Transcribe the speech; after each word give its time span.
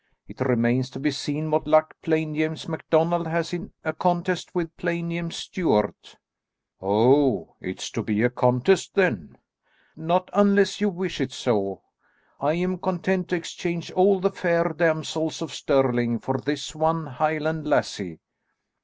It 0.27 0.39
remains 0.41 0.89
to 0.89 0.99
be 0.99 1.11
seen 1.11 1.51
what 1.51 1.67
luck 1.67 1.93
plain 2.01 2.33
James 2.33 2.67
MacDonald 2.67 3.27
has 3.27 3.53
in 3.53 3.71
a 3.83 3.93
contest 3.93 4.55
with 4.55 4.75
plain 4.75 5.11
James 5.11 5.35
Stuart." 5.35 6.17
"Oh, 6.81 7.53
it's 7.61 7.91
to 7.91 8.01
be 8.01 8.23
a 8.23 8.31
contest 8.31 8.95
then?" 8.95 9.37
"Not 9.95 10.31
unless 10.33 10.81
you 10.81 10.89
wish 10.89 11.21
it 11.21 11.31
so. 11.31 11.83
I 12.39 12.55
am 12.55 12.79
content 12.79 13.27
to 13.29 13.35
exchange 13.35 13.91
all 13.91 14.19
the 14.19 14.31
fair 14.31 14.73
damsels 14.75 15.39
of 15.39 15.53
Stirling 15.53 16.17
for 16.17 16.39
this 16.39 16.73
one 16.75 17.05
Highland 17.05 17.67
lassie." 17.67 18.17